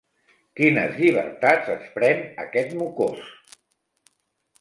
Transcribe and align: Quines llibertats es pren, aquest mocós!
Quines 0.59 0.95
llibertats 1.01 1.69
es 1.73 1.83
pren, 1.97 2.23
aquest 2.45 2.73
mocós! 2.81 3.29